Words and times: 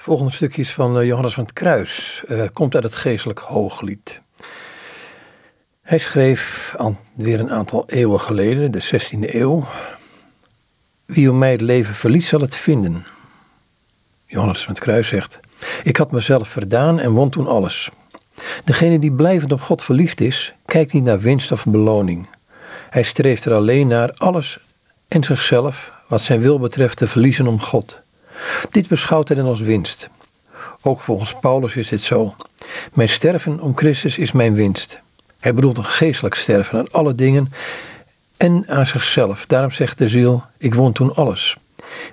Het 0.00 0.08
volgende 0.08 0.32
stukje 0.32 0.62
is 0.62 0.72
van 0.72 0.98
eh, 0.98 1.06
Johannes 1.06 1.34
van 1.34 1.44
het 1.44 1.52
Kruis, 1.52 2.22
uh, 2.28 2.42
komt 2.52 2.74
uit 2.74 2.84
het 2.84 2.94
geestelijk 2.94 3.38
hooglied. 3.38 4.20
Hij 5.82 5.98
schreef 5.98 6.74
aan, 6.78 6.98
weer 7.14 7.40
een 7.40 7.50
aantal 7.50 7.84
eeuwen 7.86 8.20
geleden, 8.20 8.70
de 8.70 8.82
16e 8.82 9.34
eeuw. 9.34 9.64
Wie 11.06 11.30
om 11.30 11.38
mij 11.38 11.50
het 11.50 11.60
leven 11.60 11.94
verliest, 11.94 12.28
zal 12.28 12.40
het 12.40 12.56
vinden. 12.56 13.06
Johannes 14.26 14.64
van 14.64 14.72
het 14.74 14.82
Kruis 14.82 15.08
zegt: 15.08 15.40
Ik 15.84 15.96
had 15.96 16.12
mezelf 16.12 16.48
verdaan 16.48 17.00
en 17.00 17.12
won 17.12 17.30
toen 17.30 17.46
alles. 17.46 17.90
Degene 18.64 18.98
die 18.98 19.12
blijvend 19.12 19.52
op 19.52 19.60
God 19.60 19.84
verliefd 19.84 20.20
is, 20.20 20.54
kijkt 20.66 20.92
niet 20.92 21.04
naar 21.04 21.20
winst 21.20 21.52
of 21.52 21.64
beloning. 21.64 22.28
Hij 22.90 23.02
streeft 23.02 23.44
er 23.44 23.54
alleen 23.54 23.86
naar 23.86 24.12
alles 24.16 24.58
en 25.08 25.24
zichzelf, 25.24 25.92
wat 26.08 26.20
zijn 26.20 26.40
wil 26.40 26.58
betreft, 26.58 26.96
te 26.96 27.08
verliezen 27.08 27.46
om 27.46 27.60
God. 27.60 28.02
Dit 28.70 28.88
beschouwt 28.88 29.28
hij 29.28 29.36
dan 29.36 29.46
als 29.46 29.60
winst. 29.60 30.08
Ook 30.82 31.00
volgens 31.00 31.34
Paulus 31.40 31.76
is 31.76 31.88
dit 31.88 32.00
zo. 32.00 32.34
Mijn 32.92 33.08
sterven 33.08 33.60
om 33.60 33.76
Christus 33.76 34.18
is 34.18 34.32
mijn 34.32 34.54
winst. 34.54 35.00
Hij 35.40 35.54
bedoelt 35.54 35.78
een 35.78 35.84
geestelijk 35.84 36.34
sterven 36.34 36.78
aan 36.78 36.90
alle 36.90 37.14
dingen 37.14 37.52
en 38.36 38.64
aan 38.68 38.86
zichzelf. 38.86 39.46
Daarom 39.46 39.70
zegt 39.70 39.98
de 39.98 40.08
ziel: 40.08 40.44
Ik 40.58 40.74
won 40.74 40.92
toen 40.92 41.14
alles. 41.14 41.56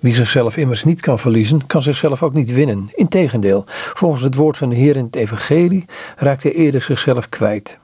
Wie 0.00 0.14
zichzelf 0.14 0.56
immers 0.56 0.84
niet 0.84 1.00
kan 1.00 1.18
verliezen, 1.18 1.66
kan 1.66 1.82
zichzelf 1.82 2.22
ook 2.22 2.32
niet 2.32 2.52
winnen. 2.52 2.90
Integendeel, 2.94 3.64
volgens 3.94 4.22
het 4.22 4.34
woord 4.34 4.56
van 4.56 4.68
de 4.68 4.74
Heer 4.74 4.96
in 4.96 5.04
het 5.04 5.16
Evangelie 5.16 5.84
raakt 6.16 6.42
hij 6.42 6.52
eerder 6.52 6.82
zichzelf 6.82 7.28
kwijt. 7.28 7.78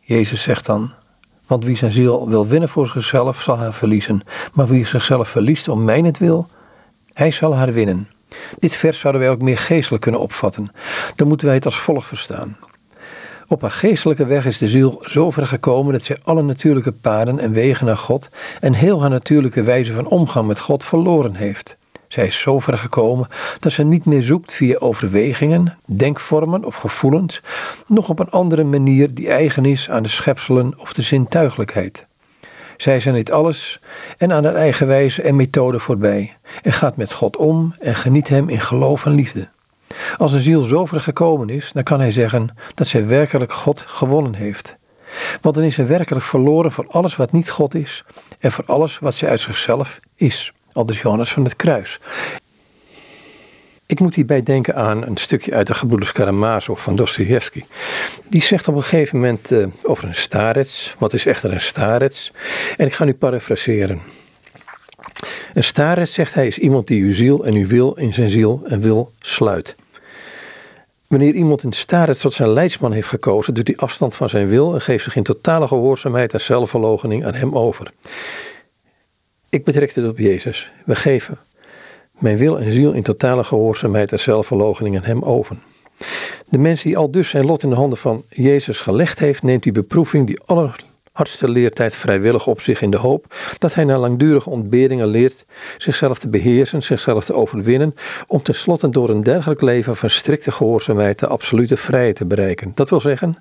Jezus 0.00 0.42
zegt 0.42 0.66
dan: 0.66 0.92
Want 1.46 1.64
wie 1.64 1.76
zijn 1.76 1.92
ziel 1.92 2.28
wil 2.28 2.46
winnen 2.46 2.68
voor 2.68 2.86
zichzelf, 2.86 3.42
zal 3.42 3.58
haar 3.58 3.72
verliezen. 3.74 4.22
Maar 4.52 4.66
wie 4.66 4.86
zichzelf 4.86 5.28
verliest 5.28 5.68
om 5.68 5.84
mijnentwil, 5.84 6.48
hij 7.16 7.30
zal 7.30 7.56
haar 7.56 7.72
winnen. 7.72 8.08
Dit 8.58 8.74
vers 8.76 8.98
zouden 8.98 9.22
wij 9.22 9.30
ook 9.30 9.42
meer 9.42 9.58
geestelijk 9.58 10.02
kunnen 10.02 10.20
opvatten. 10.20 10.70
Dan 11.14 11.28
moeten 11.28 11.46
wij 11.46 11.56
het 11.56 11.64
als 11.64 11.78
volgt 11.78 12.08
verstaan. 12.08 12.56
Op 13.48 13.60
haar 13.60 13.70
geestelijke 13.70 14.26
weg 14.26 14.46
is 14.46 14.58
de 14.58 14.68
ziel 14.68 15.02
zo 15.04 15.30
ver 15.30 15.46
gekomen 15.46 15.92
dat 15.92 16.02
zij 16.02 16.18
alle 16.22 16.42
natuurlijke 16.42 16.92
paden 16.92 17.38
en 17.38 17.52
wegen 17.52 17.86
naar 17.86 17.96
God 17.96 18.28
en 18.60 18.72
heel 18.72 19.00
haar 19.00 19.10
natuurlijke 19.10 19.62
wijze 19.62 19.92
van 19.92 20.06
omgang 20.06 20.46
met 20.46 20.60
God 20.60 20.84
verloren 20.84 21.34
heeft. 21.34 21.76
Zij 22.08 22.26
is 22.26 22.40
zo 22.40 22.58
ver 22.58 22.78
gekomen 22.78 23.28
dat 23.60 23.72
ze 23.72 23.82
niet 23.82 24.04
meer 24.04 24.22
zoekt 24.22 24.54
via 24.54 24.78
overwegingen, 24.78 25.78
denkvormen 25.84 26.64
of 26.64 26.76
gevoelens, 26.76 27.42
nog 27.86 28.08
op 28.08 28.18
een 28.18 28.30
andere 28.30 28.64
manier 28.64 29.14
die 29.14 29.28
eigen 29.28 29.64
is 29.64 29.90
aan 29.90 30.02
de 30.02 30.08
schepselen 30.08 30.74
of 30.78 30.92
de 30.92 31.02
zintuigelijkheid. 31.02 32.06
Zij 32.76 33.00
zijn 33.00 33.14
dit 33.14 33.30
alles 33.30 33.80
en 34.18 34.32
aan 34.32 34.44
haar 34.44 34.54
eigen 34.54 34.86
wijze 34.86 35.22
en 35.22 35.36
methode 35.36 35.78
voorbij 35.78 36.36
en 36.62 36.72
gaat 36.72 36.96
met 36.96 37.12
God 37.12 37.36
om 37.36 37.74
en 37.78 37.94
geniet 37.94 38.28
Hem 38.28 38.48
in 38.48 38.60
geloof 38.60 39.06
en 39.06 39.14
liefde. 39.14 39.48
Als 40.16 40.32
een 40.32 40.40
ziel 40.40 40.62
zo 40.62 40.86
ver 40.86 41.00
gekomen 41.00 41.48
is, 41.48 41.72
dan 41.72 41.82
kan 41.82 42.00
hij 42.00 42.10
zeggen 42.10 42.56
dat 42.74 42.86
zij 42.86 43.06
werkelijk 43.06 43.52
God 43.52 43.80
gewonnen 43.80 44.34
heeft. 44.34 44.76
Want 45.40 45.54
dan 45.54 45.64
is 45.64 45.74
ze 45.74 45.84
werkelijk 45.84 46.24
verloren 46.24 46.72
voor 46.72 46.86
alles 46.88 47.16
wat 47.16 47.32
niet 47.32 47.50
God 47.50 47.74
is 47.74 48.04
en 48.38 48.52
voor 48.52 48.64
alles 48.66 48.98
wat 48.98 49.14
zij 49.14 49.28
uit 49.28 49.40
zichzelf 49.40 50.00
is. 50.14 50.52
Aldus 50.72 51.00
Johannes 51.00 51.32
van 51.32 51.44
het 51.44 51.56
Kruis. 51.56 52.00
Ik 53.88 54.00
moet 54.00 54.14
hierbij 54.14 54.42
denken 54.42 54.74
aan 54.74 55.02
een 55.02 55.16
stukje 55.16 55.54
uit 55.54 55.66
de 55.66 55.74
Gebroeders 55.74 56.12
Karamazov 56.12 56.82
van 56.82 56.96
Dostoevsky. 56.96 57.64
Die 58.28 58.42
zegt 58.42 58.68
op 58.68 58.74
een 58.74 58.82
gegeven 58.82 59.18
moment 59.18 59.52
uh, 59.52 59.66
over 59.82 60.04
een 60.04 60.14
starets. 60.14 60.94
Wat 60.98 61.12
is 61.12 61.26
echter 61.26 61.52
een 61.52 61.60
starets? 61.60 62.32
En 62.76 62.86
ik 62.86 62.92
ga 62.92 63.04
nu 63.04 63.14
parafraseren. 63.14 64.00
Een 65.54 65.64
starets, 65.64 66.12
zegt 66.12 66.34
hij, 66.34 66.46
is 66.46 66.58
iemand 66.58 66.86
die 66.86 67.02
uw 67.02 67.14
ziel 67.14 67.44
en 67.44 67.54
uw 67.54 67.66
wil 67.66 67.94
in 67.94 68.14
zijn 68.14 68.30
ziel 68.30 68.62
en 68.64 68.80
wil 68.80 69.12
sluit. 69.18 69.76
Wanneer 71.06 71.34
iemand 71.34 71.62
een 71.62 71.72
starets 71.72 72.20
tot 72.20 72.32
zijn 72.32 72.48
leidsman 72.48 72.92
heeft 72.92 73.08
gekozen, 73.08 73.54
doet 73.54 73.66
hij 73.66 73.76
afstand 73.76 74.14
van 74.14 74.28
zijn 74.28 74.48
wil 74.48 74.74
en 74.74 74.80
geeft 74.80 75.04
zich 75.04 75.16
in 75.16 75.22
totale 75.22 75.68
gehoorzaamheid 75.68 76.32
en 76.32 76.40
zelfverloochening 76.40 77.26
aan 77.26 77.34
hem 77.34 77.56
over. 77.56 77.92
Ik 79.48 79.64
betrek 79.64 79.94
dit 79.94 80.08
op 80.08 80.18
Jezus. 80.18 80.70
We 80.84 80.96
geven 80.96 81.38
mijn 82.18 82.36
wil 82.36 82.60
en 82.60 82.72
ziel 82.72 82.92
in 82.92 83.02
totale 83.02 83.44
gehoorzaamheid 83.44 84.12
en 84.12 84.20
zelfverloochening 84.20 84.96
aan 84.96 85.04
hem 85.04 85.22
over. 85.22 85.56
De 86.48 86.58
mens 86.58 86.82
die 86.82 86.96
al 86.96 87.10
dus 87.10 87.28
zijn 87.28 87.44
lot 87.44 87.62
in 87.62 87.68
de 87.68 87.74
handen 87.74 87.98
van 87.98 88.24
Jezus 88.28 88.80
gelegd 88.80 89.18
heeft, 89.18 89.42
neemt 89.42 89.62
die 89.62 89.72
beproeving 89.72 90.26
die 90.26 90.40
allerhardste 90.44 91.48
leertijd 91.48 91.96
vrijwillig 91.96 92.46
op 92.46 92.60
zich 92.60 92.82
in 92.82 92.90
de 92.90 92.96
hoop 92.96 93.34
dat 93.58 93.74
hij 93.74 93.84
na 93.84 93.98
langdurige 93.98 94.50
ontberingen 94.50 95.06
leert 95.06 95.44
zichzelf 95.76 96.18
te 96.18 96.28
beheersen, 96.28 96.82
zichzelf 96.82 97.24
te 97.24 97.34
overwinnen, 97.34 97.94
om 98.26 98.42
tenslotte 98.42 98.88
door 98.88 99.08
een 99.08 99.22
dergelijk 99.22 99.60
leven 99.60 99.96
van 99.96 100.10
strikte 100.10 100.52
gehoorzaamheid 100.52 101.18
de 101.18 101.26
absolute 101.26 101.76
vrijheid 101.76 102.16
te 102.16 102.24
bereiken. 102.24 102.72
Dat 102.74 102.90
wil 102.90 103.00
zeggen, 103.00 103.38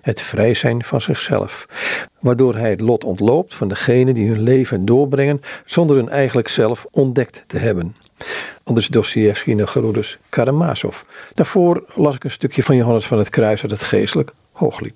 het 0.00 0.20
vrij 0.20 0.54
zijn 0.54 0.84
van 0.84 1.00
zichzelf, 1.00 1.66
waardoor 2.20 2.56
hij 2.56 2.70
het 2.70 2.80
lot 2.80 3.04
ontloopt 3.04 3.54
van 3.54 3.68
degenen 3.68 4.14
die 4.14 4.28
hun 4.28 4.42
leven 4.42 4.84
doorbrengen 4.84 5.40
zonder 5.64 5.96
hun 5.96 6.08
eigenlijk 6.08 6.48
zelf 6.48 6.86
ontdekt 6.90 7.44
te 7.46 7.58
hebben. 7.58 7.94
Anders 8.64 8.88
Dostoevsky 8.88 9.50
en 9.50 9.68
Gerudus 9.68 10.18
Karamazov. 10.28 11.00
Daarvoor 11.34 11.84
las 11.94 12.14
ik 12.14 12.24
een 12.24 12.30
stukje 12.30 12.62
van 12.62 12.76
Johannes 12.76 13.06
van 13.06 13.18
het 13.18 13.30
Kruis 13.30 13.62
uit 13.62 13.70
het 13.70 13.82
geestelijk 13.82 14.32
Hooglied. 14.52 14.86